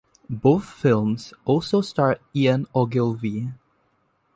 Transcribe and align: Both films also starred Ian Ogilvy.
Both 0.31 0.65
films 0.65 1.31
also 1.45 1.81
starred 1.81 2.21
Ian 2.35 2.65
Ogilvy. 2.73 3.51